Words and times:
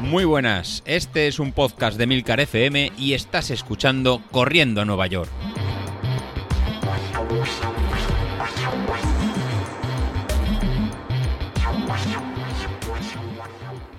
Muy 0.00 0.24
buenas, 0.24 0.82
este 0.86 1.26
es 1.26 1.38
un 1.38 1.52
podcast 1.52 1.98
de 1.98 2.06
Milcar 2.06 2.40
FM 2.40 2.92
y 2.96 3.14
estás 3.14 3.50
escuchando 3.50 4.22
Corriendo 4.30 4.80
a 4.80 4.84
Nueva 4.84 5.06
York. 5.08 5.30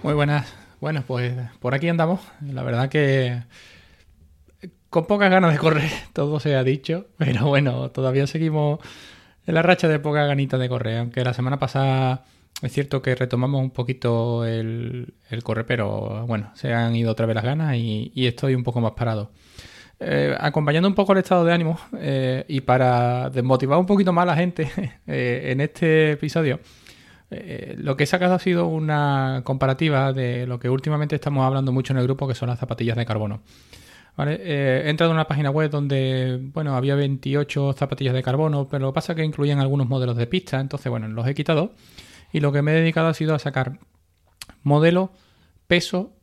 Muy 0.01 0.13
buenas. 0.13 0.53
Bueno, 0.79 1.03
pues 1.05 1.33
por 1.59 1.75
aquí 1.75 1.89
andamos. 1.89 2.21
La 2.41 2.63
verdad 2.63 2.87
que 2.87 3.43
con 4.89 5.05
pocas 5.05 5.29
ganas 5.29 5.51
de 5.51 5.59
correr, 5.59 5.91
todo 6.13 6.39
se 6.39 6.55
ha 6.55 6.63
dicho, 6.63 7.07
pero 7.17 7.47
bueno, 7.47 7.91
todavía 7.91 8.27
seguimos 8.27 8.79
en 9.45 9.55
la 9.55 9.61
racha 9.61 9.87
de 9.87 9.99
pocas 9.99 10.25
ganitas 10.27 10.59
de 10.59 10.69
correr, 10.69 10.99
aunque 10.99 11.23
la 11.23 11.33
semana 11.33 11.59
pasada 11.59 12.23
es 12.61 12.71
cierto 12.71 13.01
que 13.01 13.13
retomamos 13.15 13.61
un 13.61 13.69
poquito 13.69 14.45
el, 14.45 15.13
el 15.29 15.43
correr, 15.43 15.65
pero 15.65 16.25
bueno, 16.25 16.51
se 16.55 16.73
han 16.73 16.95
ido 16.95 17.11
otra 17.11 17.25
vez 17.25 17.35
las 17.35 17.43
ganas 17.43 17.75
y, 17.75 18.11
estoy 18.15 18.55
un 18.55 18.63
poco 18.63 18.81
más 18.81 18.93
parado. 18.93 19.31
Eh, 19.99 20.35
acompañando 20.39 20.87
un 20.87 20.95
poco 20.95 21.13
el 21.13 21.19
estado 21.19 21.43
de 21.43 21.53
ánimo 21.53 21.79
eh, 21.97 22.45
y 22.47 22.61
para 22.61 23.31
desmotivar 23.31 23.79
un 23.79 23.87
poquito 23.87 24.13
más 24.13 24.23
a 24.23 24.25
la 24.27 24.35
gente 24.35 24.69
eh, 25.07 25.49
en 25.51 25.61
este 25.61 26.11
episodio, 26.11 26.59
lo 27.77 27.97
que 27.97 28.05
he 28.05 28.07
sacado 28.07 28.35
ha 28.35 28.39
sido 28.39 28.67
una 28.67 29.41
comparativa 29.43 30.13
de 30.13 30.47
lo 30.47 30.59
que 30.59 30.69
últimamente 30.69 31.15
estamos 31.15 31.45
hablando 31.45 31.73
mucho 31.73 31.93
en 31.93 31.99
el 31.99 32.05
grupo, 32.05 32.27
que 32.27 32.35
son 32.35 32.47
las 32.47 32.57
zapatillas 32.57 32.95
de 32.95 33.05
carbono. 33.05 33.41
he 34.17 34.83
entrado 34.85 35.11
en 35.11 35.17
una 35.17 35.27
página 35.27 35.51
web 35.51 35.69
donde, 35.69 36.39
bueno, 36.53 36.75
había 36.75 36.95
28 36.95 37.73
zapatillas 37.73 38.13
de 38.13 38.23
carbono, 38.23 38.67
pero 38.69 38.85
lo 38.85 38.93
que 38.93 38.95
pasa 38.95 39.11
es 39.11 39.17
que 39.17 39.25
incluían 39.25 39.59
algunos 39.59 39.89
modelos 39.89 40.15
de 40.15 40.25
pista, 40.25 40.59
entonces, 40.61 40.89
bueno, 40.89 41.09
los 41.09 41.27
he 41.27 41.35
quitado 41.35 41.73
y 42.31 42.39
lo 42.39 42.51
que 42.51 42.61
me 42.61 42.71
he 42.71 42.75
dedicado 42.81 43.07
ha 43.07 43.13
sido 43.13 43.35
a 43.35 43.39
sacar 43.39 43.79
modelo, 44.63 45.11
peso 45.67 46.13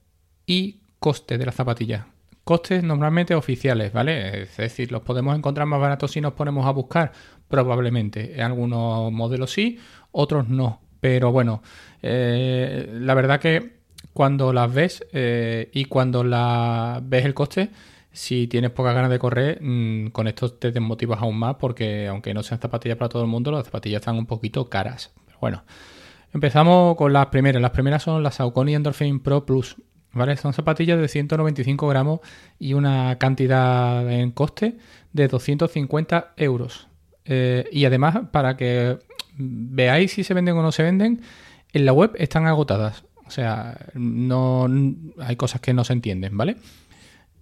y 0.46 0.80
coste 0.98 1.38
de 1.38 1.46
las 1.46 1.54
zapatillas. 1.54 2.06
Costes 2.44 2.82
normalmente 2.82 3.34
oficiales, 3.34 3.92
¿vale? 3.92 4.42
Es 4.42 4.56
decir, 4.58 4.92
los 4.92 5.02
podemos 5.02 5.36
encontrar 5.36 5.66
más 5.66 5.80
baratos 5.80 6.10
si 6.12 6.20
nos 6.20 6.34
ponemos 6.34 6.66
a 6.66 6.70
buscar, 6.70 7.12
probablemente. 7.48 8.34
En 8.34 8.42
algunos 8.42 9.10
modelos 9.10 9.50
sí, 9.50 9.78
otros 10.12 10.48
no. 10.48 10.80
Pero 11.00 11.32
bueno, 11.32 11.62
eh, 12.02 12.88
la 13.00 13.14
verdad 13.14 13.40
que 13.40 13.80
cuando 14.12 14.52
las 14.52 14.72
ves 14.72 15.06
eh, 15.12 15.70
y 15.72 15.86
cuando 15.86 16.22
la 16.22 17.00
ves 17.02 17.24
el 17.24 17.34
coste, 17.34 17.70
si 18.12 18.46
tienes 18.46 18.70
pocas 18.70 18.94
ganas 18.94 19.10
de 19.10 19.18
correr, 19.18 19.58
mm, 19.60 20.08
con 20.08 20.28
esto 20.28 20.52
te 20.52 20.70
desmotivas 20.70 21.20
aún 21.20 21.36
más 21.36 21.56
porque 21.56 22.06
aunque 22.06 22.32
no 22.32 22.42
sean 22.42 22.60
zapatillas 22.60 22.96
para 22.96 23.08
todo 23.08 23.22
el 23.22 23.28
mundo, 23.28 23.50
las 23.50 23.64
zapatillas 23.64 24.00
están 24.00 24.16
un 24.16 24.26
poquito 24.26 24.68
caras. 24.70 25.12
Pero 25.26 25.38
bueno, 25.40 25.64
Empezamos 26.34 26.96
con 26.96 27.12
las 27.12 27.26
primeras. 27.26 27.62
Las 27.62 27.70
primeras 27.70 28.02
son 28.02 28.22
las 28.22 28.34
Saucony 28.34 28.74
Endorphin 28.74 29.20
Pro 29.20 29.46
Plus. 29.46 29.76
¿vale? 30.14 30.36
Son 30.36 30.52
zapatillas 30.52 30.98
de 31.00 31.08
195 31.08 31.88
gramos 31.88 32.20
y 32.58 32.74
una 32.74 33.18
cantidad 33.18 34.10
en 34.10 34.30
coste 34.30 34.76
de 35.12 35.28
250 35.28 36.34
euros. 36.36 36.88
Eh, 37.24 37.68
y 37.72 37.84
además, 37.84 38.18
para 38.30 38.56
que 38.56 38.98
veáis 39.36 40.12
si 40.12 40.24
se 40.24 40.34
venden 40.34 40.56
o 40.56 40.62
no 40.62 40.72
se 40.72 40.82
venden, 40.82 41.22
en 41.72 41.86
la 41.86 41.92
web 41.92 42.12
están 42.16 42.46
agotadas. 42.46 43.04
O 43.26 43.30
sea, 43.30 43.78
no 43.94 44.68
hay 45.20 45.36
cosas 45.36 45.60
que 45.60 45.72
no 45.72 45.84
se 45.84 45.94
entienden, 45.94 46.36
¿vale? 46.36 46.56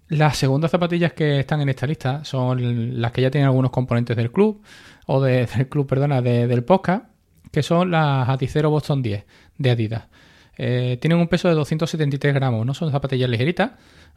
Las 0.07 0.37
segundas 0.37 0.71
zapatillas 0.71 1.13
que 1.13 1.39
están 1.39 1.61
en 1.61 1.69
esta 1.69 1.87
lista 1.87 2.23
son 2.23 3.01
las 3.01 3.11
que 3.11 3.21
ya 3.21 3.31
tienen 3.31 3.47
algunos 3.47 3.71
componentes 3.71 4.15
del 4.15 4.31
club, 4.31 4.61
o 5.07 5.21
del 5.21 5.47
club, 5.69 5.87
perdona, 5.87 6.21
del 6.21 6.63
podcast, 6.63 7.05
que 7.53 7.61
son 7.61 7.91
las 7.91 8.27
Adicero 8.27 8.71
Boston 8.71 9.03
10 9.03 9.23
de 9.59 9.69
Adidas. 9.69 10.05
Eh, 10.57 10.97
tienen 10.99 11.19
un 11.19 11.27
peso 11.27 11.47
de 11.47 11.53
273 11.53 12.33
gramos, 12.33 12.65
no 12.65 12.73
son 12.73 12.91
zapatillas 12.91 13.29
ligeritas, 13.29 13.73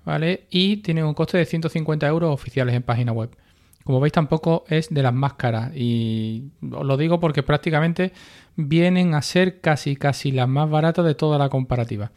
¿vale? 0.06 0.46
Y 0.48 0.78
tienen 0.78 1.04
un 1.04 1.12
coste 1.12 1.36
de 1.36 1.44
150 1.44 2.06
euros 2.06 2.32
oficiales 2.32 2.74
en 2.74 2.82
página 2.82 3.12
web. 3.12 3.36
Como 3.84 4.00
veis, 4.00 4.14
tampoco 4.14 4.64
es 4.68 4.88
de 4.88 5.02
las 5.02 5.12
más 5.12 5.34
caras. 5.34 5.70
Y 5.76 6.44
os 6.72 6.84
lo 6.84 6.96
digo 6.96 7.20
porque 7.20 7.42
prácticamente 7.42 8.12
vienen 8.56 9.14
a 9.14 9.20
ser 9.20 9.60
casi 9.60 9.96
casi 9.96 10.32
las 10.32 10.48
más 10.48 10.70
baratas 10.70 11.04
de 11.04 11.14
toda 11.14 11.36
la 11.36 11.50
comparativa. 11.50 12.12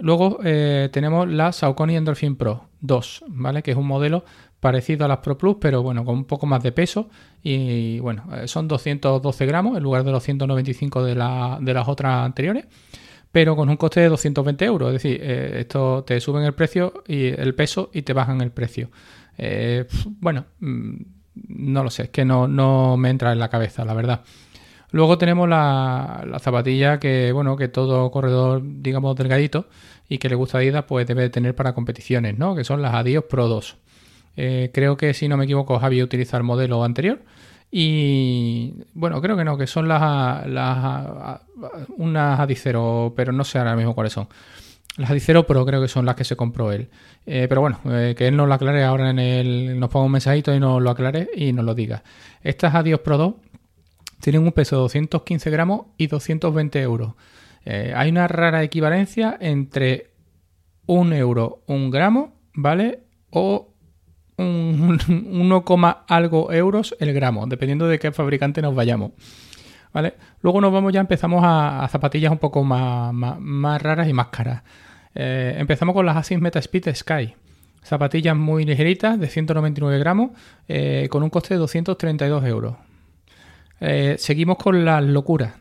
Luego 0.00 0.40
eh, 0.42 0.88
tenemos 0.92 1.28
la 1.28 1.52
Saucony 1.52 1.96
Endorphin 1.96 2.34
Pro 2.34 2.64
2, 2.84 3.24
¿vale? 3.28 3.62
Que 3.62 3.70
es 3.70 3.76
un 3.76 3.86
modelo 3.86 4.24
parecido 4.60 5.04
a 5.06 5.08
las 5.08 5.18
Pro 5.18 5.38
Plus, 5.38 5.56
pero 5.60 5.82
bueno, 5.82 6.04
con 6.04 6.14
un 6.16 6.24
poco 6.24 6.46
más 6.46 6.62
de 6.62 6.70
peso. 6.70 7.08
Y 7.42 7.98
bueno, 8.00 8.24
eh, 8.34 8.46
son 8.46 8.68
212 8.68 9.46
gramos 9.46 9.76
en 9.76 9.82
lugar 9.82 10.04
de 10.04 10.12
los 10.12 10.22
195 10.22 11.02
de, 11.02 11.14
las 11.14 11.88
otras 11.88 12.24
anteriores, 12.24 12.66
pero 13.32 13.56
con 13.56 13.68
un 13.68 13.76
coste 13.76 14.00
de 14.00 14.08
220 14.10 14.64
euros. 14.66 14.88
Es 14.88 15.02
decir, 15.02 15.18
eh, 15.22 15.60
esto 15.60 16.04
te 16.04 16.20
suben 16.20 16.44
el 16.44 16.52
precio 16.52 17.02
y 17.08 17.28
el 17.28 17.54
peso 17.54 17.90
y 17.92 18.02
te 18.02 18.12
bajan 18.12 18.40
el 18.42 18.50
precio. 18.50 18.90
Eh, 19.38 19.86
bueno, 20.20 20.44
mm, 20.60 20.94
no 21.48 21.84
lo 21.84 21.90
sé, 21.90 22.04
es 22.04 22.10
que 22.10 22.24
no, 22.24 22.46
no 22.46 22.96
me 22.98 23.08
entra 23.08 23.32
en 23.32 23.38
la 23.38 23.48
cabeza, 23.48 23.84
la 23.84 23.94
verdad. 23.94 24.22
Luego 24.94 25.18
tenemos 25.18 25.48
la, 25.48 26.22
la, 26.24 26.38
zapatilla 26.38 27.00
que, 27.00 27.32
bueno, 27.32 27.56
que 27.56 27.66
todo 27.66 28.12
corredor, 28.12 28.62
digamos, 28.64 29.16
delgadito 29.16 29.66
y 30.08 30.18
que 30.18 30.28
le 30.28 30.36
gusta 30.36 30.58
Adidas, 30.58 30.84
pues 30.84 31.04
debe 31.04 31.28
tener 31.30 31.56
para 31.56 31.74
competiciones, 31.74 32.38
¿no? 32.38 32.54
Que 32.54 32.62
son 32.62 32.80
las 32.80 32.94
Adios 32.94 33.24
Pro 33.28 33.48
2. 33.48 33.76
Eh, 34.36 34.70
creo 34.72 34.96
que, 34.96 35.12
si 35.12 35.26
no 35.26 35.36
me 35.36 35.46
equivoco, 35.46 35.80
Javi 35.80 36.00
utiliza 36.00 36.36
el 36.36 36.44
modelo 36.44 36.84
anterior. 36.84 37.22
Y 37.72 38.74
bueno, 38.92 39.20
creo 39.20 39.36
que 39.36 39.42
no, 39.42 39.58
que 39.58 39.66
son 39.66 39.88
las, 39.88 40.46
las 40.46 41.40
unas 41.96 42.38
Adicero, 42.38 43.14
pero 43.16 43.32
no 43.32 43.42
sé 43.42 43.58
ahora 43.58 43.74
mismo 43.74 43.96
cuáles 43.96 44.12
son. 44.12 44.28
Las 44.96 45.10
Adicero 45.10 45.44
Pro 45.44 45.66
creo 45.66 45.82
que 45.82 45.88
son 45.88 46.06
las 46.06 46.14
que 46.14 46.22
se 46.22 46.36
compró 46.36 46.70
él. 46.70 46.88
Eh, 47.26 47.46
pero 47.48 47.62
bueno, 47.62 47.80
eh, 47.86 48.14
que 48.16 48.28
él 48.28 48.36
nos 48.36 48.46
lo 48.46 48.54
aclare 48.54 48.84
ahora 48.84 49.10
en 49.10 49.18
el. 49.18 49.80
Nos 49.80 49.90
ponga 49.90 50.06
un 50.06 50.12
mensajito 50.12 50.54
y 50.54 50.60
nos 50.60 50.80
lo 50.80 50.90
aclare 50.90 51.30
y 51.34 51.52
nos 51.52 51.64
lo 51.64 51.74
diga. 51.74 52.04
Estas 52.44 52.76
Adios 52.76 53.00
Pro 53.00 53.18
2 53.18 53.34
tienen 54.24 54.42
un 54.42 54.52
peso 54.52 54.76
de 54.76 54.82
215 54.82 55.50
gramos 55.50 55.82
y 55.98 56.06
220 56.06 56.80
euros. 56.80 57.12
hay 57.66 58.08
una 58.08 58.26
rara 58.26 58.62
equivalencia 58.62 59.36
entre 59.38 60.14
un 60.86 61.12
euro, 61.12 61.62
un 61.66 61.90
gramo, 61.90 62.32
¿vale? 62.54 63.00
O 63.28 63.74
un 64.38 64.98
1, 65.08 66.04
algo 66.08 66.52
euros 66.52 66.96
el 67.00 67.12
gramo, 67.12 67.46
dependiendo 67.46 67.86
de 67.86 67.98
qué 67.98 68.12
fabricante 68.12 68.62
nos 68.62 68.74
vayamos. 68.74 69.12
¿Vale? 69.92 70.14
Luego 70.40 70.60
nos 70.60 70.72
vamos 70.72 70.92
ya, 70.92 71.00
empezamos 71.00 71.42
a, 71.44 71.86
zapatillas 71.90 72.32
un 72.32 72.38
poco 72.38 72.64
más, 72.64 73.12
más, 73.12 73.82
raras 73.82 74.08
y 74.08 74.12
más 74.12 74.28
caras. 74.28 74.62
Eh, 75.14 75.54
empezamos 75.58 75.94
con 75.94 76.04
las 76.04 76.16
Asics 76.16 76.40
Meta 76.40 76.58
Speed 76.58 76.94
Sky. 76.94 77.34
Zapatillas 77.84 78.34
muy 78.34 78.64
ligeritas, 78.64 79.20
de 79.20 79.28
199 79.28 79.98
gramos, 79.98 80.30
eh, 80.66 81.06
con 81.10 81.22
un 81.22 81.30
coste 81.30 81.54
de 81.54 81.58
232 81.58 82.44
euros. 82.44 82.74
Eh, 83.86 84.16
seguimos 84.18 84.56
con 84.56 84.84
las 84.84 85.02
locuras. 85.02 85.54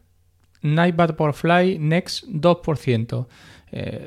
Nike 0.61 1.13
Fly 1.33 1.77
Next 1.79 2.25
2%. 2.27 3.27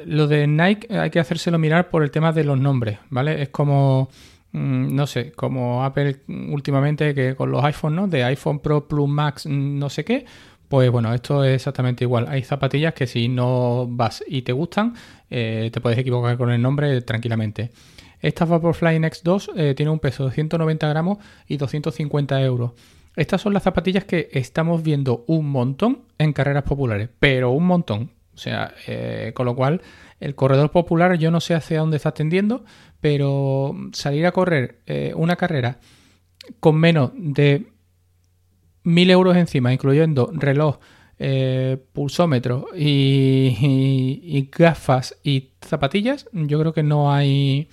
lo 0.06 0.26
de 0.26 0.46
Nike 0.46 0.96
hay 0.96 1.10
que 1.10 1.20
hacérselo 1.20 1.58
mirar 1.58 1.90
por 1.90 2.02
el 2.02 2.10
tema 2.10 2.32
de 2.32 2.44
los 2.44 2.58
nombres, 2.58 2.98
¿vale? 3.10 3.42
Es 3.42 3.48
como 3.50 4.08
Mm, 4.56 4.94
no 4.94 5.06
sé, 5.06 5.32
como 5.32 5.84
Apple 5.84 6.22
últimamente 6.28 7.14
que 7.14 7.34
con 7.34 7.50
los 7.50 7.62
iPhones, 7.62 7.96
¿no? 7.96 8.08
De 8.08 8.24
iPhone 8.24 8.60
Pro 8.60 8.88
Plus 8.88 9.08
Max, 9.08 9.46
mm, 9.46 9.78
no 9.78 9.90
sé 9.90 10.04
qué. 10.04 10.24
Pues 10.68 10.90
bueno, 10.90 11.12
esto 11.14 11.44
es 11.44 11.56
exactamente 11.56 12.04
igual. 12.04 12.26
Hay 12.28 12.42
zapatillas 12.42 12.94
que 12.94 13.06
si 13.06 13.28
no 13.28 13.86
vas 13.88 14.24
y 14.26 14.42
te 14.42 14.52
gustan, 14.52 14.94
eh, 15.30 15.70
te 15.72 15.80
puedes 15.80 15.98
equivocar 15.98 16.38
con 16.38 16.50
el 16.50 16.62
nombre 16.62 17.02
tranquilamente. 17.02 17.70
Esta 18.20 18.46
Vaporfly 18.46 18.98
Next 18.98 19.24
2 19.24 19.50
eh, 19.56 19.74
tiene 19.76 19.92
un 19.92 20.00
peso 20.00 20.24
de 20.26 20.32
190 20.32 20.88
gramos 20.88 21.18
y 21.46 21.58
250 21.58 22.42
euros. 22.42 22.72
Estas 23.16 23.40
son 23.40 23.54
las 23.54 23.62
zapatillas 23.62 24.04
que 24.04 24.28
estamos 24.32 24.82
viendo 24.82 25.24
un 25.26 25.48
montón 25.50 26.02
en 26.18 26.32
carreras 26.32 26.64
populares, 26.64 27.08
pero 27.18 27.50
un 27.50 27.66
montón. 27.66 28.10
O 28.34 28.38
sea, 28.38 28.74
eh, 28.86 29.32
con 29.34 29.46
lo 29.46 29.56
cual 29.56 29.80
el 30.20 30.34
corredor 30.34 30.70
popular 30.70 31.16
yo 31.18 31.30
no 31.30 31.40
sé 31.40 31.54
hacia 31.54 31.80
dónde 31.80 31.96
está 31.96 32.12
tendiendo, 32.12 32.64
pero 33.00 33.74
salir 33.92 34.26
a 34.26 34.32
correr 34.32 34.80
eh, 34.86 35.12
una 35.16 35.36
carrera 35.36 35.80
con 36.60 36.76
menos 36.76 37.12
de 37.14 37.66
1000 38.84 39.10
euros 39.10 39.36
encima, 39.36 39.72
incluyendo 39.72 40.30
reloj, 40.34 40.78
eh, 41.18 41.78
pulsómetro 41.94 42.66
y, 42.76 44.48
gafas 44.56 45.18
y 45.24 45.52
zapatillas, 45.64 46.28
yo 46.32 46.60
creo 46.60 46.72
que 46.72 46.82
no 46.82 47.12
hay... 47.12 47.68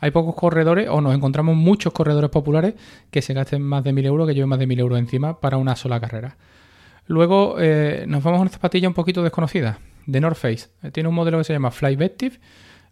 Hay 0.00 0.10
pocos 0.10 0.34
corredores, 0.34 0.88
o 0.88 1.00
nos 1.00 1.14
encontramos 1.14 1.56
muchos 1.56 1.92
corredores 1.92 2.30
populares 2.30 2.74
que 3.10 3.22
se 3.22 3.34
gasten 3.34 3.62
más 3.62 3.82
de 3.84 3.92
1000 3.92 4.06
euros, 4.06 4.28
que 4.28 4.34
lleven 4.34 4.48
más 4.48 4.58
de 4.58 4.66
1000 4.66 4.80
euros 4.80 4.98
encima 4.98 5.40
para 5.40 5.56
una 5.56 5.76
sola 5.76 6.00
carrera. 6.00 6.36
Luego 7.06 7.56
nos 8.06 8.22
vamos 8.22 8.38
a 8.38 8.42
una 8.42 8.50
zapatilla 8.50 8.86
un 8.86 8.94
poquito 8.94 9.22
desconocida, 9.22 9.78
de 10.06 10.20
North 10.20 10.36
Face. 10.36 10.68
Tiene 10.92 11.08
un 11.08 11.14
modelo 11.14 11.38
que 11.38 11.44
se 11.44 11.52
llama 11.52 11.70
Fly 11.70 11.96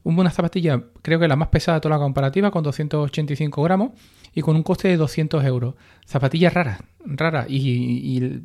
Una 0.05 0.31
zapatilla, 0.31 0.83
creo 1.03 1.21
que 1.21 1.29
la 1.29 1.37
más 1.37 1.49
pesada 1.49 1.77
de 1.77 1.83
toda 1.83 1.97
la 1.97 2.03
comparativa, 2.03 2.51
con 2.51 2.65
285 2.65 3.63
gramos 3.63 3.91
y 4.35 4.41
con 4.41 4.57
un 4.57 4.63
coste 4.63 4.89
de 4.89 4.97
200 4.97 5.45
euros. 5.45 5.75
Zapatilla 6.07 6.51
rara, 6.51 6.79
rara 7.05 7.47
y, 7.49 8.17
y 8.17 8.43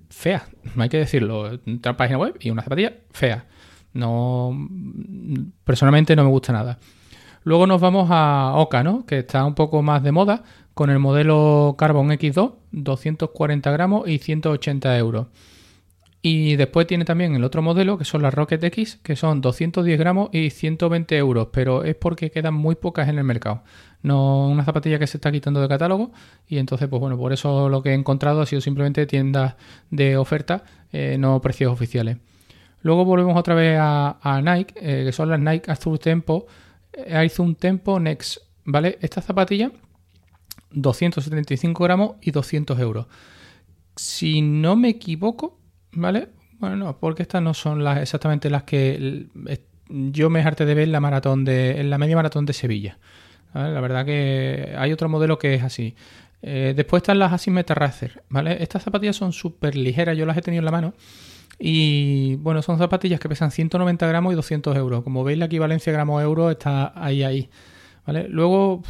no 0.75 0.83
hay 0.83 0.89
que 0.89 0.97
decirlo. 0.97 1.59
Entra 1.65 1.95
página 1.95 2.17
web 2.17 2.35
y 2.39 2.49
una 2.49 2.63
zapatilla 2.63 2.93
fea. 3.11 3.45
No, 3.93 4.69
personalmente 5.63 6.15
no 6.15 6.23
me 6.23 6.29
gusta 6.29 6.53
nada. 6.53 6.79
Luego 7.43 7.67
nos 7.67 7.81
vamos 7.81 8.07
a 8.11 8.53
Oka, 8.55 8.83
¿no? 8.83 9.05
Que 9.05 9.19
está 9.19 9.45
un 9.45 9.55
poco 9.55 9.81
más 9.81 10.03
de 10.03 10.11
moda 10.11 10.43
con 10.73 10.89
el 10.89 10.99
modelo 10.99 11.75
Carbon 11.77 12.09
X2, 12.09 12.53
240 12.71 13.71
gramos 13.71 14.07
y 14.07 14.19
180 14.19 14.97
euros. 14.97 15.27
Y 16.23 16.55
después 16.55 16.85
tiene 16.85 17.03
también 17.03 17.33
el 17.35 17.43
otro 17.43 17.63
modelo, 17.63 17.97
que 17.97 18.05
son 18.05 18.21
las 18.21 18.31
Rocket 18.31 18.63
X, 18.63 18.99
que 19.01 19.15
son 19.15 19.41
210 19.41 19.97
gramos 19.97 20.29
y 20.31 20.51
120 20.51 21.17
euros, 21.17 21.47
pero 21.51 21.83
es 21.83 21.95
porque 21.95 22.29
quedan 22.29 22.53
muy 22.53 22.75
pocas 22.75 23.09
en 23.09 23.17
el 23.17 23.23
mercado. 23.23 23.63
No 24.03 24.47
una 24.47 24.63
zapatilla 24.63 24.99
que 24.99 25.07
se 25.07 25.17
está 25.17 25.31
quitando 25.31 25.59
de 25.61 25.67
catálogo 25.67 26.11
y 26.47 26.59
entonces, 26.59 26.87
pues 26.89 26.99
bueno, 26.99 27.17
por 27.17 27.33
eso 27.33 27.69
lo 27.69 27.81
que 27.81 27.89
he 27.89 27.93
encontrado 27.95 28.41
ha 28.41 28.45
sido 28.45 28.61
simplemente 28.61 29.07
tiendas 29.07 29.55
de 29.89 30.15
oferta, 30.15 30.63
eh, 30.91 31.17
no 31.17 31.41
precios 31.41 31.73
oficiales. 31.73 32.17
Luego 32.83 33.03
volvemos 33.03 33.35
otra 33.35 33.55
vez 33.55 33.77
a, 33.79 34.41
Nike, 34.43 34.75
eh, 34.77 35.05
que 35.05 35.11
son 35.11 35.29
las 35.29 35.39
Nike 35.39 35.71
Azure 35.71 35.97
Tempo, 35.97 36.45
eh, 36.93 37.31
un 37.39 37.55
Tempo 37.55 37.99
Next, 37.99 38.37
¿vale? 38.65 38.97
Esta 39.01 39.21
zapatilla, 39.21 39.71
275 40.71 41.83
gramos 41.83 42.15
y 42.21 42.31
200 42.31 42.79
euros. 42.79 43.07
Si 43.95 44.41
no 44.41 44.75
me 44.75 44.89
equivoco, 44.89 45.59
¿vale? 45.91 46.29
Bueno, 46.59 46.75
no, 46.75 46.97
porque 46.99 47.23
estas 47.23 47.41
no 47.41 47.53
son 47.53 47.83
las 47.83 47.99
exactamente 47.99 48.49
las 48.49 48.63
que 48.63 49.27
yo 49.89 50.29
me 50.29 50.41
harté 50.41 50.65
de 50.65 50.73
ver 50.73 50.85
en 50.85 50.91
la 50.91 50.99
maratón 50.99 51.43
de, 51.43 51.83
la 51.83 51.97
media 51.97 52.15
maratón 52.15 52.45
de 52.45 52.53
Sevilla. 52.53 52.99
La 53.53 53.81
verdad 53.81 54.05
que 54.05 54.73
hay 54.77 54.93
otro 54.93 55.09
modelo 55.09 55.37
que 55.37 55.55
es 55.55 55.63
así. 55.63 55.95
Eh, 56.41 56.73
después 56.75 57.01
están 57.01 57.19
las 57.19 57.33
Asymmetra 57.33 57.75
Racer, 57.75 58.23
¿vale? 58.29 58.61
Estas 58.63 58.83
zapatillas 58.83 59.15
son 59.15 59.33
súper 59.33 59.75
ligeras, 59.75 60.17
yo 60.17 60.25
las 60.25 60.37
he 60.37 60.41
tenido 60.41 60.61
en 60.61 60.65
la 60.65 60.71
mano. 60.71 60.93
Y 61.59 62.35
bueno, 62.37 62.61
son 62.61 62.77
zapatillas 62.77 63.19
que 63.19 63.29
pesan 63.29 63.51
190 63.51 64.07
gramos 64.07 64.33
y 64.33 64.35
200 64.35 64.75
euros. 64.77 65.03
Como 65.03 65.23
veis, 65.23 65.37
la 65.37 65.45
equivalencia 65.45 65.93
gramo-euro 65.93 66.49
está 66.49 66.91
ahí, 66.95 67.23
ahí. 67.23 67.49
¿vale? 68.05 68.27
Luego, 68.27 68.83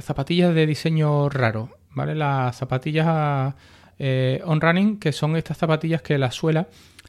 zapatillas 0.00 0.54
de 0.54 0.66
diseño 0.66 1.28
raro, 1.28 1.70
¿vale? 1.90 2.14
Las 2.14 2.56
zapatillas 2.56 3.54
eh, 3.98 4.40
on 4.44 4.60
running, 4.60 4.98
que 4.98 5.12
son 5.12 5.36
estas 5.36 5.58
zapatillas 5.58 6.02
que 6.02 6.18
la 6.18 6.30
suela, 6.30 6.68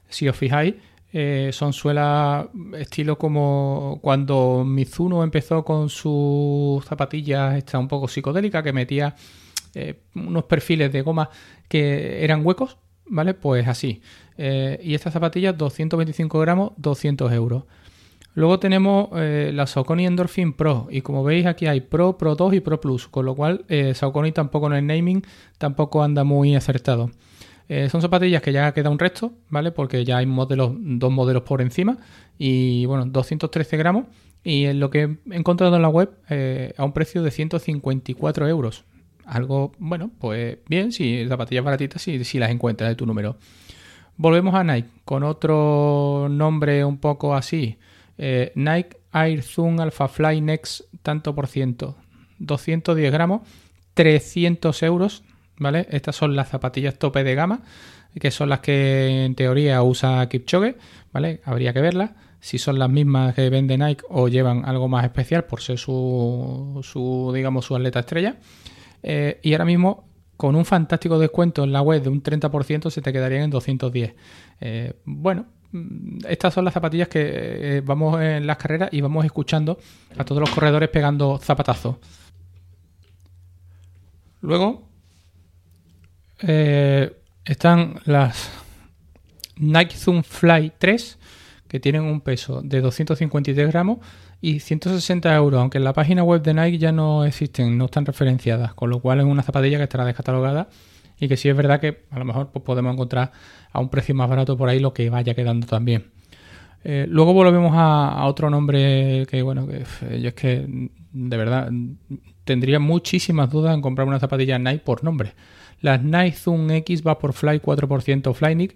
si 0.10 0.28
os 0.30 0.36
fijáis, 0.36 0.76
eh, 1.14 1.52
son 1.54 1.74
suelas 1.74 2.48
estilo 2.78 3.18
como 3.18 4.00
cuando 4.02 4.64
Mizuno 4.66 5.24
empezó 5.24 5.64
con 5.64 5.90
sus 5.90 6.84
zapatillas 6.86 7.56
esta 7.56 7.80
un 7.80 7.88
poco 7.88 8.10
psicodélica 8.10 8.62
que 8.62 8.74
metía 8.74 9.16
eh, 9.74 10.02
unos 10.16 10.44
perfiles 10.44 10.92
de 10.92 11.02
goma 11.02 11.30
que 11.68 12.24
eran 12.24 12.46
huecos, 12.46 12.78
¿vale? 13.06 13.34
Pues 13.34 13.68
así. 13.68 14.02
Y 14.38 14.94
estas 14.94 15.14
zapatillas 15.14 15.58
225 15.58 16.40
gramos, 16.40 16.72
200 16.78 17.32
euros. 17.32 17.64
Luego 18.38 18.60
tenemos 18.60 19.10
eh, 19.16 19.50
la 19.52 19.66
Saucony 19.66 20.06
Endorphin 20.06 20.54
Pro 20.54 20.88
y 20.92 21.02
como 21.02 21.24
veis 21.24 21.48
aquí 21.48 21.66
hay 21.66 21.82
Pro, 21.82 22.20
Pro 22.20 22.36
2 22.36 22.54
y 22.54 22.60
Pro 22.60 22.80
Plus, 22.80 23.08
con 23.08 23.26
lo 23.26 23.34
cual 23.34 23.66
eh, 23.68 23.96
Saucony 23.96 24.32
tampoco 24.32 24.68
en 24.68 24.74
el 24.74 24.86
naming 24.86 25.24
tampoco 25.58 26.04
anda 26.04 26.24
muy 26.24 26.56
acertado. 26.56 27.10
Eh, 27.68 27.90
son 27.90 28.00
zapatillas 28.04 28.44
que 28.44 28.54
ya 28.54 28.72
queda 28.76 28.92
un 28.92 29.00
resto, 29.00 29.34
¿vale? 29.50 29.72
Porque 29.72 30.06
ya 30.06 30.18
hay 30.18 30.28
modelos, 30.28 30.72
dos 30.78 31.12
modelos 31.12 31.42
por 31.42 31.64
encima 31.64 31.98
y 32.38 32.86
bueno, 32.86 33.08
213 33.08 33.76
gramos 33.76 34.06
y 34.44 34.66
en 34.66 34.80
lo 34.80 34.92
que 34.92 35.18
he 35.32 35.36
encontrado 35.36 35.76
en 35.76 35.82
la 35.82 35.90
web 35.90 36.12
a 36.78 36.86
un 36.86 36.94
precio 36.94 37.24
de 37.24 37.32
154 37.32 38.48
euros. 38.48 38.84
Algo, 39.26 39.72
bueno, 39.80 40.12
pues 40.20 40.60
bien, 40.70 40.92
si 40.92 41.28
zapatillas 41.28 41.64
baratitas, 41.64 42.04
si, 42.04 42.24
si 42.24 42.38
las 42.38 42.52
encuentras 42.52 42.92
de 42.92 42.96
tu 42.96 43.08
número. 43.08 43.38
Volvemos 44.18 44.56
a 44.56 44.64
Nike 44.64 44.90
con 45.06 45.24
otro 45.24 46.28
nombre 46.30 46.84
un 46.84 46.98
poco 46.98 47.36
así. 47.36 47.78
Eh, 48.18 48.52
Nike 48.56 48.98
Air 49.14 49.44
Zoom 49.44 49.80
Alpha 49.80 50.08
Fly 50.08 50.42
Next 50.42 50.82
tanto 51.04 51.36
por 51.36 51.48
ciento. 51.48 51.96
210 52.40 53.12
gramos, 53.12 53.42
300 53.94 54.84
euros, 54.84 55.24
¿vale? 55.58 55.88
Estas 55.92 56.16
son 56.16 56.36
las 56.36 56.50
zapatillas 56.50 56.98
tope 56.98 57.24
de 57.24 57.36
gama, 57.36 57.62
que 58.20 58.32
son 58.32 58.50
las 58.50 58.60
que 58.60 59.26
en 59.26 59.36
teoría 59.36 59.84
usa 59.84 60.28
Kipchoge, 60.30 60.78
¿vale? 61.12 61.42
Habría 61.46 61.74
que 61.74 61.82
verlas. 61.82 62.12
Si 62.40 62.58
son 62.58 62.80
las 62.80 62.90
mismas 62.90 63.36
que 63.36 63.50
vende 63.50 63.78
Nike 63.78 64.04
o 64.10 64.28
llevan 64.28 64.66
algo 64.66 64.88
más 64.88 65.04
especial 65.04 65.46
por 65.46 65.62
ser 65.62 65.78
su, 65.78 67.32
digamos, 67.34 67.66
su 67.66 67.76
atleta 67.76 68.00
estrella. 68.00 68.38
Eh, 69.04 69.40
y 69.44 69.54
ahora 69.54 69.66
mismo, 69.66 70.07
con 70.38 70.56
un 70.56 70.64
fantástico 70.66 71.20
descuento 71.20 71.64
en 71.64 71.74
la 71.74 71.82
web 71.82 72.02
de 72.02 72.10
un 72.10 72.24
30%, 72.24 72.90
se 72.90 73.02
te 73.02 73.12
quedarían 73.12 73.44
en 73.44 73.50
210. 73.50 74.14
Eh, 74.62 74.94
bueno, 75.04 75.48
Mm, 75.72 76.20
estas 76.28 76.54
son 76.54 76.66
las 76.66 76.74
zapatillas 76.74 77.08
que 77.10 77.78
eh, 77.78 77.82
vamos 77.82 78.22
en 78.22 78.48
las 78.48 78.58
carreras 78.58 78.90
y 78.92 79.02
vamos 79.02 79.26
escuchando 79.26 79.78
a 80.18 80.24
todos 80.24 80.40
los 80.42 80.50
corredores 80.50 80.90
pegando 80.90 81.38
zapatazos. 81.40 81.98
Luego 84.42 84.88
eh, 86.40 87.18
están 87.44 88.00
las 88.06 88.50
Nike 89.58 89.96
Zoom 89.96 90.24
Fly 90.24 90.74
3 90.78 91.18
que 91.68 91.80
tienen 91.80 92.04
un 92.04 92.22
peso 92.22 92.62
de 92.62 92.80
253 92.80 93.68
gramos 93.68 94.00
y 94.42 94.60
160 94.60 95.36
euros, 95.36 95.60
aunque 95.60 95.78
en 95.78 95.84
la 95.84 95.94
página 95.94 96.24
web 96.24 96.42
de 96.42 96.54
Nike 96.54 96.78
ya 96.78 96.92
no 96.92 97.26
existen, 97.26 97.78
no 97.78 97.86
están 97.86 98.06
referenciadas, 98.06 98.74
con 98.74 98.90
lo 98.90 99.00
cual 99.00 99.20
es 99.20 99.26
una 99.26 99.42
zapatilla 99.42 99.78
que 99.78 99.84
estará 99.84 100.06
descatalogada 100.06 100.70
y 101.20 101.28
que 101.28 101.38
sí 101.38 101.50
es 101.50 101.58
verdad 101.58 101.80
que 101.80 102.06
a 102.12 102.20
lo 102.20 102.26
mejor 102.26 102.50
pues, 102.52 102.64
podemos 102.64 102.94
encontrar 102.94 103.32
a 103.72 103.80
un 103.80 103.90
precio 103.90 104.14
más 104.14 104.30
barato 104.30 104.56
por 104.56 104.70
ahí 104.70 104.80
lo 104.80 104.94
que 104.94 105.10
vaya 105.10 105.34
quedando 105.34 105.66
también. 105.66 106.12
Eh, 106.84 107.08
luego 107.10 107.34
volvemos 107.34 107.74
a, 107.76 108.26
otro 108.26 108.50
nombre 108.50 109.26
que, 109.30 109.42
bueno, 109.42 109.68
que 109.68 110.22
yo 110.22 110.30
es 110.30 110.34
que 110.36 110.90
de 111.12 111.38
verdad 111.38 111.72
tendría 112.44 112.80
muchísimas 112.80 113.50
dudas 113.50 113.74
en 113.74 113.82
comprar 113.82 114.08
una 114.08 114.20
zapatilla 114.20 114.60
Nike 114.60 114.84
por 114.86 115.04
nombre. 115.04 115.34
Las 115.82 116.04
Nike 116.04 116.38
Zoom 116.38 116.70
X 116.72 117.06
va 117.06 117.18
por 117.18 117.34
Fly 117.34 117.60
4% 117.60 118.34
Flyknit, 118.34 118.74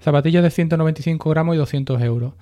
zapatillas 0.00 0.42
de 0.42 0.50
195 0.50 1.30
gramos 1.30 1.54
y 1.54 1.58
200 1.58 2.02
euros. 2.02 2.32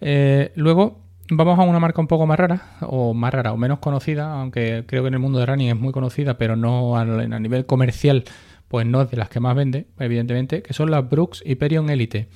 Eh, 0.00 0.50
luego 0.56 1.01
vamos 1.30 1.58
a 1.58 1.62
una 1.62 1.80
marca 1.80 2.00
un 2.00 2.06
poco 2.06 2.26
más 2.26 2.38
rara, 2.38 2.76
o 2.80 3.14
más 3.14 3.32
rara, 3.32 3.52
o 3.52 3.56
menos 3.56 3.78
conocida, 3.78 4.40
aunque 4.40 4.84
creo 4.86 5.02
que 5.02 5.08
en 5.08 5.14
el 5.14 5.20
mundo 5.20 5.38
de 5.38 5.46
running 5.46 5.68
es 5.68 5.76
muy 5.76 5.92
conocida, 5.92 6.38
pero 6.38 6.56
no 6.56 6.96
a 6.96 7.04
nivel 7.04 7.66
comercial 7.66 8.24
pues 8.72 8.86
no 8.86 9.02
es 9.02 9.10
de 9.10 9.18
las 9.18 9.28
que 9.28 9.38
más 9.38 9.54
vende, 9.54 9.86
evidentemente, 9.98 10.62
que 10.62 10.72
son 10.72 10.90
las 10.90 11.06
Brooks 11.06 11.42
Hyperion 11.44 11.90
Elite. 11.90 12.28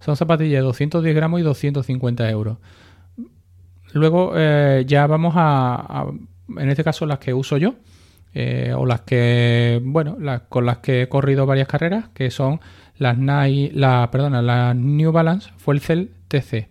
Son 0.00 0.16
zapatillas 0.16 0.60
de 0.60 0.60
210 0.60 1.14
gramos 1.14 1.38
y 1.38 1.42
250 1.42 2.30
euros. 2.30 2.56
Luego 3.92 4.32
eh, 4.34 4.84
ya 4.86 5.06
vamos 5.06 5.34
a, 5.36 6.06
en 6.56 6.70
este 6.70 6.82
caso, 6.82 7.04
las 7.04 7.18
que 7.18 7.34
uso 7.34 7.58
yo, 7.58 7.74
eh, 8.32 8.72
o 8.74 8.86
las 8.86 9.02
que, 9.02 9.82
bueno, 9.84 10.16
con 10.48 10.64
las 10.64 10.78
que 10.78 11.02
he 11.02 11.08
corrido 11.10 11.44
varias 11.44 11.68
carreras, 11.68 12.08
que 12.14 12.30
son 12.30 12.60
las 12.96 13.18
Nike, 13.18 13.72
las 13.74 14.08
New 14.74 15.12
Balance 15.12 15.50
Fuel 15.58 15.80
Cell 15.80 16.06
TC, 16.28 16.70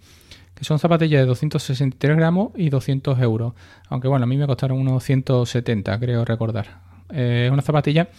son 0.61 0.79
zapatillas 0.79 1.21
de 1.21 1.25
263 1.25 2.17
gramos 2.17 2.51
y 2.55 2.69
200 2.69 3.19
euros. 3.19 3.53
Aunque 3.89 4.07
bueno, 4.07 4.23
a 4.23 4.27
mí 4.27 4.37
me 4.37 4.47
costaron 4.47 4.77
unos 4.77 5.03
170, 5.03 5.99
creo 5.99 6.25
recordar. 6.25 6.81
Eh, 7.11 7.45
es 7.47 7.51
una 7.51 7.61
zapatilla 7.61 8.09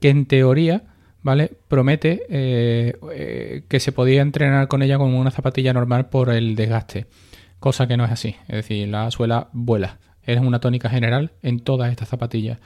que 0.00 0.10
en 0.10 0.26
teoría, 0.26 0.84
¿vale? 1.22 1.52
Promete 1.68 2.22
eh, 2.28 2.96
eh, 3.12 3.62
que 3.68 3.80
se 3.80 3.92
podía 3.92 4.22
entrenar 4.22 4.68
con 4.68 4.82
ella 4.82 4.98
como 4.98 5.18
una 5.18 5.30
zapatilla 5.30 5.72
normal 5.72 6.08
por 6.10 6.30
el 6.30 6.54
desgaste, 6.54 7.06
cosa 7.60 7.86
que 7.86 7.96
no 7.96 8.04
es 8.04 8.12
así. 8.12 8.36
Es 8.48 8.56
decir, 8.56 8.88
la 8.88 9.10
suela 9.10 9.48
vuela. 9.52 9.98
Es 10.22 10.38
una 10.40 10.60
tónica 10.60 10.90
general 10.90 11.32
en 11.42 11.60
todas 11.60 11.90
estas 11.90 12.08
zapatillas. 12.08 12.58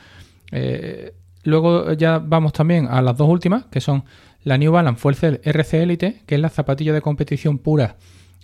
Luego 1.43 1.93
ya 1.93 2.19
vamos 2.19 2.53
también 2.53 2.87
a 2.91 3.03
las 3.03 3.17
dos 3.17 3.29
últimas, 3.29 3.67
que 3.67 3.81
son 3.81 4.05
la 4.43 4.57
New 4.57 4.73
Balance 4.73 5.01
Fuerza 5.01 5.29
RC 5.43 5.83
Elite, 5.83 6.23
que 6.27 6.35
es 6.35 6.41
la 6.41 6.49
zapatilla 6.49 6.95
de 6.95 7.03
competición 7.03 7.59
pura 7.59 7.97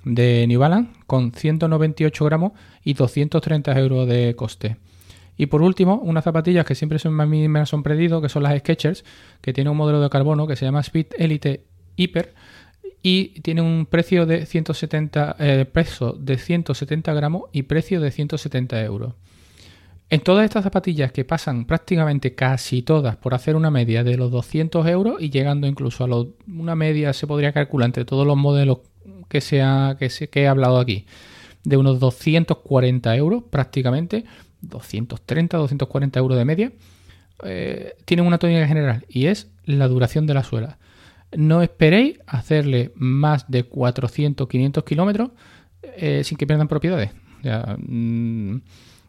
de 0.06 0.46
New 0.46 0.60
Balance, 0.60 0.92
con 1.06 1.32
198 1.32 2.24
gramos 2.24 2.52
y 2.84 2.94
230 2.94 3.78
euros 3.78 4.08
de 4.08 4.34
coste. 4.36 4.76
Y 5.36 5.46
por 5.46 5.60
último, 5.60 5.96
unas 5.96 6.24
zapatillas 6.24 6.64
que 6.64 6.74
siempre 6.74 6.98
son, 6.98 7.20
a 7.20 7.26
mí 7.26 7.48
me 7.48 7.58
han 7.58 7.66
que 7.66 8.28
son 8.28 8.42
las 8.42 8.58
Skechers, 8.58 9.04
que 9.42 9.52
tiene 9.52 9.68
un 9.68 9.76
modelo 9.76 10.00
de 10.00 10.08
carbono 10.08 10.46
que 10.46 10.56
se 10.56 10.64
llama 10.64 10.80
Speed 10.80 11.06
Elite 11.18 11.64
Hyper 11.96 12.34
y 13.02 13.40
tiene 13.40 13.60
un 13.60 13.86
precio 13.86 14.26
de 14.26 14.46
170 14.46 15.36
eh, 15.38 15.64
peso 15.66 16.12
de 16.12 16.38
170 16.38 17.12
gramos 17.12 17.42
y 17.52 17.64
precio 17.64 18.00
de 18.00 18.10
170 18.10 18.82
euros. 18.84 19.14
En 20.08 20.20
todas 20.20 20.44
estas 20.44 20.62
zapatillas 20.62 21.10
que 21.10 21.24
pasan 21.24 21.66
prácticamente 21.66 22.36
casi 22.36 22.82
todas 22.82 23.16
por 23.16 23.34
hacer 23.34 23.56
una 23.56 23.72
media 23.72 24.04
de 24.04 24.16
los 24.16 24.30
200 24.30 24.86
euros 24.86 25.20
y 25.20 25.30
llegando 25.30 25.66
incluso 25.66 26.04
a 26.04 26.26
una 26.46 26.76
media 26.76 27.12
se 27.12 27.26
podría 27.26 27.52
calcular 27.52 27.86
entre 27.86 28.04
todos 28.04 28.24
los 28.24 28.36
modelos 28.36 28.78
que, 29.28 29.40
sea, 29.40 29.96
que, 29.98 30.08
que 30.08 30.42
he 30.42 30.48
hablado 30.48 30.78
aquí 30.78 31.06
de 31.64 31.76
unos 31.76 31.98
240 31.98 33.16
euros 33.16 33.42
prácticamente, 33.50 34.24
230, 34.60 35.56
240 35.56 36.18
euros 36.18 36.38
de 36.38 36.44
media, 36.44 36.72
eh, 37.44 37.94
tienen 38.04 38.24
una 38.24 38.38
tónica 38.38 38.66
general 38.66 39.04
y 39.08 39.26
es 39.26 39.50
la 39.64 39.88
duración 39.88 40.26
de 40.26 40.34
la 40.34 40.44
suela. 40.44 40.78
No 41.36 41.62
esperéis 41.62 42.20
hacerle 42.26 42.92
más 42.94 43.50
de 43.50 43.64
400, 43.64 44.48
500 44.48 44.84
kilómetros 44.84 45.30
eh, 45.82 46.22
sin 46.24 46.38
que 46.38 46.46
pierdan 46.46 46.68
propiedades. 46.68 47.10
Mm, 47.78 48.58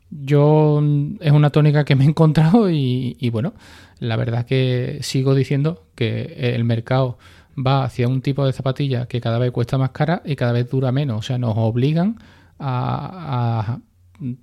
yo 0.10 0.82
es 1.20 1.32
una 1.32 1.50
tónica 1.52 1.86
que 1.86 1.96
me 1.96 2.06
he 2.06 2.08
encontrado 2.08 2.70
y, 2.70 3.30
bueno, 3.32 3.54
la 4.00 4.16
verdad 4.16 4.46
que 4.46 4.98
sigo 5.02 5.36
diciendo 5.36 5.86
que 5.96 6.54
el 6.56 6.64
mercado 6.64 7.18
va 7.58 7.84
hacia 7.84 8.08
un 8.08 8.22
tipo 8.22 8.46
de 8.46 8.54
zapatilla 8.54 9.08
que 9.08 9.20
cada 9.20 9.40
vez 9.40 9.52
cuesta 9.52 9.78
más 9.78 9.92
cara 9.92 10.22
y 10.26 10.36
cada 10.36 10.52
vez 10.52 10.70
dura 10.70 10.92
menos. 10.92 11.20
O 11.20 11.22
sea, 11.22 11.38
nos 11.38 11.54
obligan 11.58 12.18
a, 12.60 13.80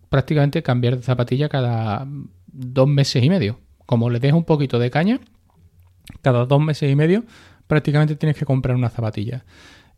prácticamente 0.09 0.63
cambiar 0.63 0.97
de 0.97 1.03
zapatilla 1.03 1.49
cada 1.49 2.07
dos 2.47 2.89
meses 2.89 3.23
y 3.23 3.31
medio. 3.31 3.61
Como 3.87 4.11
le 4.11 4.21
dejo 4.21 4.37
un 4.37 4.45
poquito 4.45 4.79
de 4.79 4.91
caña, 4.91 5.21
cada 6.23 6.47
dos 6.47 6.61
meses 6.61 6.91
y 6.91 6.97
medio 6.97 7.25
prácticamente 7.67 8.17
tienes 8.17 8.37
que 8.37 8.45
comprar 8.45 8.77
una 8.77 8.91
zapatilla. 8.91 9.45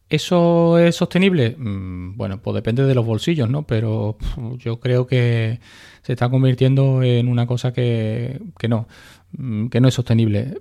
¿Eso 0.09 0.79
es 0.79 0.95
sostenible? 0.95 1.57
Mm, 1.59 2.17
bueno, 2.17 2.41
pues 2.41 2.55
depende 2.55 2.85
de 2.85 2.95
los 2.95 3.05
bolsillos, 3.05 3.51
¿no? 3.51 3.67
Pero 3.67 4.17
yo 4.59 4.79
creo 4.79 5.07
que 5.07 5.59
se 6.03 6.13
está 6.13 6.29
convirtiendo 6.29 7.03
en 7.03 7.29
una 7.29 7.47
cosa 7.47 7.73
que, 7.73 8.41
no, 8.69 8.87
mm, 9.33 9.67
que 9.67 9.81
no 9.81 9.89
es 9.89 9.95
sostenible. 9.95 10.61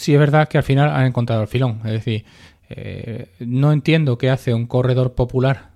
Sí 0.00 0.14
es 0.14 0.18
verdad 0.18 0.48
que 0.48 0.56
al 0.56 0.64
final 0.64 0.88
han 0.88 1.04
encontrado 1.04 1.42
el 1.42 1.48
filón. 1.48 1.80
Es 1.84 1.92
decir, 1.92 2.24
eh, 2.70 3.28
no 3.40 3.70
entiendo 3.70 4.16
qué 4.16 4.30
hace 4.30 4.54
un 4.54 4.66
corredor 4.66 5.12
popular, 5.12 5.68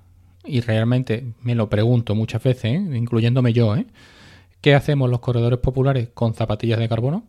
y 0.46 0.60
realmente 0.60 1.24
me 1.42 1.54
lo 1.54 1.68
pregunto 1.68 2.14
muchas 2.14 2.42
veces, 2.42 2.64
¿eh? 2.64 2.96
incluyéndome 2.96 3.52
yo, 3.52 3.76
¿eh? 3.76 3.86
¿qué 4.62 4.74
hacemos 4.74 5.10
los 5.10 5.20
corredores 5.20 5.58
populares 5.58 6.08
con 6.14 6.32
zapatillas 6.32 6.78
de 6.78 6.88
carbono? 6.88 7.24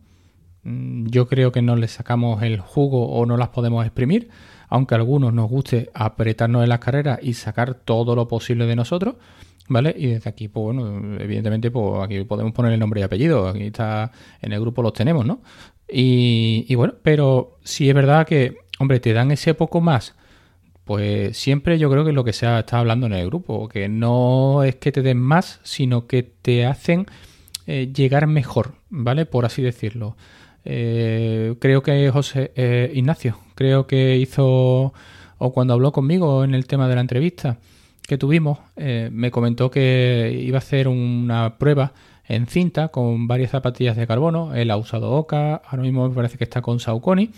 Mm, 0.62 1.08
yo 1.08 1.28
creo 1.28 1.52
que 1.52 1.60
no 1.60 1.76
les 1.76 1.92
sacamos 1.92 2.42
el 2.42 2.60
jugo 2.60 3.08
o 3.08 3.26
no 3.26 3.36
las 3.36 3.48
podemos 3.50 3.84
exprimir 3.84 4.30
aunque 4.68 4.94
a 4.94 4.98
algunos 4.98 5.32
nos 5.32 5.48
guste 5.48 5.90
apretarnos 5.94 6.62
en 6.62 6.68
las 6.68 6.78
carreras 6.78 7.18
y 7.22 7.34
sacar 7.34 7.74
todo 7.74 8.14
lo 8.14 8.28
posible 8.28 8.66
de 8.66 8.76
nosotros, 8.76 9.16
¿vale? 9.68 9.94
Y 9.96 10.06
desde 10.06 10.30
aquí, 10.30 10.48
pues 10.48 10.64
bueno, 10.64 11.18
evidentemente, 11.20 11.70
pues 11.70 12.04
aquí 12.04 12.24
podemos 12.24 12.52
poner 12.52 12.72
el 12.72 12.80
nombre 12.80 13.00
y 13.00 13.04
apellido, 13.04 13.48
aquí 13.48 13.64
está, 13.64 14.10
en 14.40 14.52
el 14.52 14.60
grupo 14.60 14.82
los 14.82 14.92
tenemos, 14.92 15.24
¿no? 15.24 15.40
Y, 15.88 16.74
bueno, 16.74 16.94
pero 17.02 17.58
sí 17.62 17.88
es 17.88 17.94
verdad 17.94 18.26
que, 18.26 18.58
hombre, 18.78 19.00
te 19.00 19.12
dan 19.12 19.30
ese 19.30 19.54
poco 19.54 19.80
más, 19.80 20.14
pues 20.84 21.36
siempre 21.36 21.78
yo 21.78 21.90
creo 21.90 22.04
que 22.04 22.10
es 22.10 22.14
lo 22.14 22.24
que 22.24 22.32
se 22.32 22.46
ha 22.46 22.60
estado 22.60 22.80
hablando 22.80 23.06
en 23.06 23.12
el 23.12 23.26
grupo, 23.26 23.68
que 23.68 23.88
no 23.88 24.62
es 24.62 24.76
que 24.76 24.92
te 24.92 25.02
den 25.02 25.18
más, 25.18 25.60
sino 25.62 26.06
que 26.06 26.22
te 26.22 26.66
hacen 26.66 27.06
eh, 27.66 27.92
llegar 27.94 28.26
mejor, 28.26 28.74
¿vale? 28.90 29.26
Por 29.26 29.44
así 29.44 29.62
decirlo. 29.62 30.16
Eh, 30.68 31.54
creo 31.60 31.82
que 31.82 32.10
José 32.10 32.52
eh, 32.56 32.90
Ignacio, 32.92 33.38
creo 33.54 33.86
que 33.86 34.16
hizo, 34.16 34.92
o 35.38 35.52
cuando 35.52 35.74
habló 35.74 35.92
conmigo 35.92 36.42
en 36.42 36.54
el 36.54 36.66
tema 36.66 36.88
de 36.88 36.96
la 36.96 37.00
entrevista 37.00 37.58
que 38.06 38.18
tuvimos, 38.18 38.58
eh, 38.76 39.08
me 39.12 39.30
comentó 39.30 39.70
que 39.70 40.42
iba 40.44 40.56
a 40.56 40.58
hacer 40.58 40.88
una 40.88 41.56
prueba 41.58 41.92
en 42.28 42.46
cinta 42.46 42.88
con 42.88 43.26
varias 43.28 43.50
zapatillas 43.50 43.96
de 43.96 44.06
carbono. 44.06 44.54
Él 44.54 44.70
ha 44.70 44.76
usado 44.76 45.12
Oca, 45.12 45.56
ahora 45.56 45.82
mismo 45.82 46.08
me 46.08 46.14
parece 46.14 46.38
que 46.38 46.44
está 46.44 46.62
con 46.62 46.80
Saucony. 46.80 47.30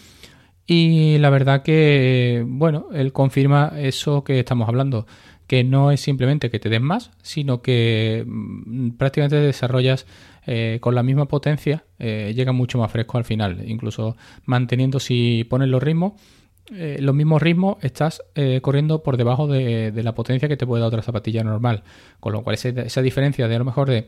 Y 0.67 1.19
la 1.19 1.31
verdad 1.31 1.63
que, 1.63 2.45
bueno, 2.47 2.89
él 2.93 3.13
confirma 3.13 3.73
eso 3.77 4.23
que 4.23 4.39
estamos 4.39 4.69
hablando, 4.69 5.07
que 5.47 5.65
no 5.65 5.91
es 5.91 6.01
simplemente 6.01 6.51
que 6.51 6.59
te 6.59 6.69
den 6.69 6.83
más, 6.83 7.11
sino 7.23 7.63
que 7.63 8.25
mm, 8.27 8.91
prácticamente 8.91 9.37
desarrollas 9.37 10.07
eh, 10.47 10.79
con 10.81 10.95
la 10.95 11.03
misma 11.03 11.27
potencia, 11.27 11.85
eh, 11.99 12.33
llega 12.35 12.53
mucho 12.53 12.79
más 12.79 12.91
fresco 12.91 13.19
al 13.19 13.25
final. 13.25 13.63
Incluso 13.67 14.17
manteniendo, 14.45 15.01
si 15.01 15.45
pones 15.45 15.69
los 15.69 15.83
ritmos, 15.83 16.15
eh, 16.75 16.97
los 17.01 17.15
mismos 17.15 17.43
ritmos, 17.43 17.77
estás 17.83 18.23
corriendo 18.63 19.03
por 19.03 19.17
debajo 19.17 19.47
de, 19.47 19.93
la 19.95 20.15
potencia 20.15 20.49
que 20.49 20.57
te 20.57 20.67
puede 20.67 20.81
dar 20.81 20.89
otra 20.89 21.03
zapatilla 21.03 21.45
normal. 21.45 21.83
Con 22.21 22.33
lo 22.33 22.43
cual, 22.43 22.55
esa, 22.55 23.03
diferencia 23.03 23.47
de 23.47 23.57
a 23.57 23.59
lo 23.59 23.65
mejor 23.67 23.89
de 23.89 24.07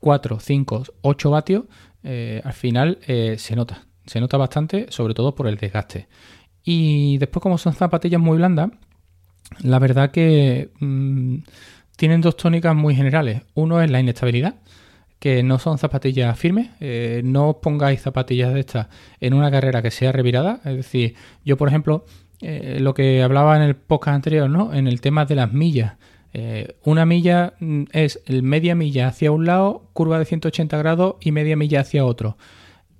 4, 0.00 0.40
5, 0.40 0.82
8 1.02 1.30
vatios, 1.30 1.64
al 2.02 2.52
final 2.52 2.98
se 3.06 3.54
nota. 3.54 3.84
Se 4.06 4.20
nota 4.20 4.36
bastante, 4.36 4.86
sobre 4.90 5.14
todo 5.14 5.34
por 5.34 5.46
el 5.46 5.56
desgaste. 5.56 6.08
Y 6.64 7.18
después, 7.18 7.42
como 7.42 7.58
son 7.58 7.74
zapatillas 7.74 8.20
muy 8.20 8.38
blandas, 8.38 8.70
la 9.62 9.78
verdad 9.78 10.10
que 10.10 10.70
mm, 10.80 11.36
tienen 11.96 12.20
dos 12.20 12.36
tónicas 12.36 12.74
muy 12.74 12.94
generales. 12.94 13.42
Uno 13.54 13.80
es 13.82 13.90
la 13.90 14.00
inestabilidad 14.00 14.54
que 15.18 15.42
no 15.42 15.58
son 15.58 15.78
zapatillas 15.78 16.38
firmes. 16.38 16.70
Eh, 16.80 17.20
no 17.24 17.58
pongáis 17.60 18.00
zapatillas 18.00 18.54
de 18.54 18.60
estas 18.60 18.88
en 19.20 19.34
una 19.34 19.50
carrera 19.50 19.82
que 19.82 19.90
sea 19.90 20.12
revirada. 20.12 20.60
Es 20.64 20.76
decir, 20.76 21.14
yo, 21.44 21.56
por 21.56 21.68
ejemplo, 21.68 22.06
eh, 22.40 22.78
lo 22.80 22.94
que 22.94 23.22
hablaba 23.22 23.56
en 23.56 23.62
el 23.62 23.76
podcast 23.76 24.14
anterior, 24.14 24.48
¿no? 24.48 24.72
En 24.72 24.86
el 24.86 25.00
tema 25.00 25.26
de 25.26 25.34
las 25.34 25.52
millas. 25.52 25.94
Eh, 26.32 26.76
una 26.84 27.06
milla 27.06 27.54
mm, 27.60 27.84
es 27.92 28.20
media 28.28 28.74
milla 28.74 29.08
hacia 29.08 29.32
un 29.32 29.46
lado, 29.46 29.88
curva 29.92 30.18
de 30.18 30.24
180 30.24 30.76
grados 30.78 31.16
y 31.20 31.32
media 31.32 31.56
milla 31.56 31.80
hacia 31.80 32.04
otro. 32.04 32.36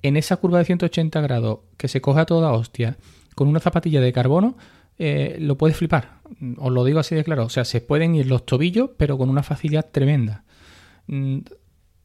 En 0.03 0.17
esa 0.17 0.37
curva 0.37 0.59
de 0.59 0.65
180 0.65 1.21
grados 1.21 1.61
que 1.77 1.89
se 1.89 2.01
coge 2.01 2.21
a 2.21 2.27
toda 2.27 2.53
hostia 2.53 2.97
con 3.35 3.49
una 3.49 3.61
zapatilla 3.61 4.01
de 4.01 4.13
carbono, 4.13 4.57
lo 4.99 5.57
puedes 5.57 5.77
flipar. 5.77 6.21
Os 6.59 6.73
lo 6.73 6.85
digo 6.85 7.01
así 7.01 7.15
de 7.15 7.25
claro. 7.25 7.45
O 7.45 7.49
sea, 7.49 7.65
se 7.65 7.81
pueden 7.81 8.15
ir 8.15 8.27
los 8.27 8.45
tobillos, 8.45 8.91
pero 8.97 9.17
con 9.17 9.31
una 9.31 9.43
facilidad 9.43 9.87
tremenda. 9.91 10.45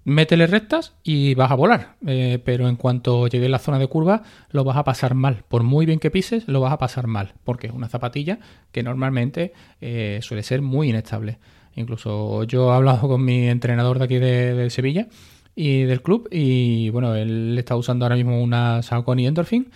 Métele 0.06 0.46
rectas 0.46 0.94
y 1.04 1.34
vas 1.34 1.50
a 1.50 1.56
volar. 1.56 1.96
Eh, 2.06 2.40
pero 2.46 2.70
en 2.70 2.76
cuanto 2.76 3.28
llegue 3.28 3.48
a 3.48 3.50
la 3.50 3.58
zona 3.58 3.80
de 3.80 3.88
curva, 3.88 4.22
lo 4.52 4.64
vas 4.64 4.78
a 4.78 4.84
pasar 4.84 5.16
mal. 5.16 5.44
Por 5.48 5.64
muy 5.64 5.88
bien 5.88 6.00
que 6.00 6.12
pises, 6.12 6.48
lo 6.48 6.62
vas 6.62 6.72
a 6.72 6.78
pasar 6.78 7.08
mal. 7.08 7.34
Porque 7.44 7.68
es 7.68 7.74
una 7.74 7.90
zapatilla 7.90 8.38
que 8.72 8.84
normalmente 8.84 9.54
eh, 9.82 10.20
suele 10.22 10.44
ser 10.44 10.62
muy 10.62 10.90
inestable. 10.90 11.40
Incluso 11.74 12.44
yo 12.44 12.72
he 12.72 12.76
hablado 12.76 13.08
con 13.08 13.26
mi 13.26 13.48
entrenador 13.50 13.98
de 13.98 14.06
aquí 14.06 14.20
de, 14.20 14.70
Sevilla 14.70 15.08
y 15.56 15.84
del 15.84 16.04
club. 16.04 16.28
Y 16.32 16.90
bueno, 16.92 17.16
él 17.16 17.58
está 17.58 17.76
usando 17.76 18.06
ahora 18.06 18.16
mismo 18.16 18.44
una 18.44 18.84
Saucony 18.84 19.26
Endorphin. 19.26 19.72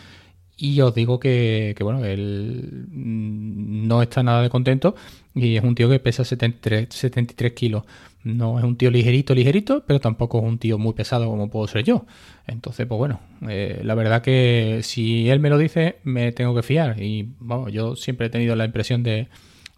Y 0.62 0.82
os 0.82 0.94
digo 0.94 1.22
que, 1.22 1.74
que, 1.78 1.84
bueno, 1.86 2.04
él 2.04 2.86
no 2.92 4.01
está 4.01 4.24
nada 4.24 4.42
de 4.42 4.50
contento 4.50 4.94
y 5.34 5.56
es 5.56 5.63
un 5.63 5.74
tío 5.74 5.89
que 5.89 6.00
pesa 6.00 6.25
73, 6.25 6.88
73 6.89 7.54
kilos. 7.54 7.84
No 8.25 8.60
es 8.60 8.66
un 8.66 8.75
tío 8.75 8.92
ligerito, 8.92 9.34
ligerito, 9.34 9.86
pero 9.88 10.01
tampoco 10.01 10.39
es 10.39 10.44
un 10.44 10.58
tío 10.58 10.78
muy 10.78 10.94
pesado 10.94 11.28
como 11.30 11.50
puedo 11.50 11.66
ser 11.68 11.86
yo. 11.86 12.06
Entonces, 12.46 12.86
pues 12.88 12.98
bueno, 12.98 13.22
eh, 13.48 13.80
la 13.86 13.96
verdad 13.96 14.22
que 14.22 14.82
si 14.84 15.30
él 15.30 15.39
me 15.39 15.50
lo 15.50 15.58
dice, 15.58 16.00
me 16.04 16.34
tengo 16.34 16.54
que 16.54 16.62
fiar. 16.62 17.01
Y 17.01 17.30
vamos, 17.39 17.72
yo 17.72 17.96
siempre 17.96 18.28
he 18.28 18.30
tenido 18.30 18.58
la 18.58 18.66
impresión 18.66 19.01
de, 19.01 19.30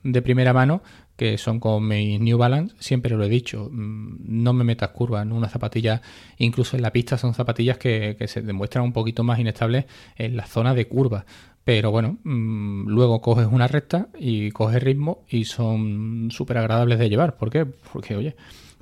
de 0.02 0.22
primera 0.24 0.52
mano 0.52 0.82
que 1.22 1.38
son 1.38 1.60
con 1.60 1.88
mis 1.88 2.20
New 2.20 2.36
Balance, 2.40 2.74
siempre 2.80 3.16
lo 3.16 3.24
he 3.24 3.30
dicho, 3.30 3.70
mm, 3.72 4.22
no 4.26 4.54
me 4.54 4.64
metas 4.64 4.90
curvas, 4.90 5.22
en 5.22 5.34
una 5.34 5.50
zapatilla, 5.50 6.02
incluso 6.40 6.76
en 6.76 6.82
la 6.82 6.92
pista 6.92 7.16
son 7.16 7.36
zapatillas 7.36 7.78
que, 7.78 8.18
se 8.26 8.42
demuestran 8.42 8.84
un 8.86 8.92
poquito 8.92 9.24
más 9.24 9.38
inestables 9.38 9.86
en 10.16 10.36
la 10.36 10.48
zona 10.48 10.74
de 10.74 10.88
curva. 10.88 11.28
Pero 11.64 11.92
bueno, 11.92 12.18
mm, 12.24 12.88
luego 12.88 13.22
coges 13.22 13.46
una 13.52 13.68
recta 13.68 14.08
y 14.18 14.50
coges 14.50 14.82
ritmo 14.82 15.24
y 15.30 15.46
son 15.46 16.30
súper 16.32 16.58
agradables 16.58 16.98
de 16.98 17.08
llevar. 17.08 17.38
¿Por 17.38 17.52
qué? 17.52 17.68
Porque, 17.68 18.16
oye, 18.16 18.36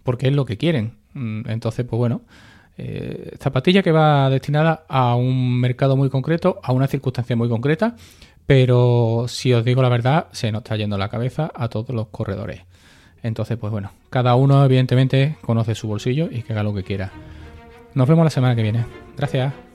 porque 0.04 0.30
es 0.30 0.34
lo 0.34 0.46
que 0.46 0.56
quieren. 0.56 0.94
Mm, 1.16 1.42
entonces, 1.50 1.86
pues 1.86 1.98
bueno, 1.98 2.22
eh, 2.78 3.36
zapatilla 3.38 3.84
que 3.84 3.92
va 3.92 4.30
destinada 4.30 4.86
a 4.88 5.14
un 5.16 5.60
mercado 5.60 5.98
muy 5.98 6.10
concreto, 6.10 6.62
a 6.64 6.72
una 6.72 6.88
circunstancia 6.88 7.36
muy 7.36 7.50
concreta, 7.50 7.98
pero 8.50 9.26
si 9.28 9.54
os 9.54 9.64
digo 9.64 9.84
la 9.84 9.90
verdad, 9.90 10.26
se 10.32 10.52
nos 10.52 10.64
está 10.64 10.76
yendo 10.76 10.98
la 10.98 11.08
cabeza 11.08 11.52
a 11.54 11.68
todos 11.68 11.96
los 11.96 12.08
corredores. 12.08 12.62
Entonces, 13.22 13.60
pues 13.60 13.72
bueno, 13.72 13.92
cada 14.10 14.34
uno 14.34 14.66
evidentemente 14.66 15.38
conoce 15.42 15.76
su 15.76 15.88
bolsillo 15.88 16.30
y 16.32 16.42
que 16.42 16.54
haga 16.54 16.64
lo 16.64 16.74
que 16.74 16.82
quiera. 16.82 17.12
Nos 17.94 18.08
vemos 18.08 18.24
la 18.24 18.32
semana 18.32 18.56
que 18.56 18.64
viene. 18.64 18.86
Gracias. 19.16 19.69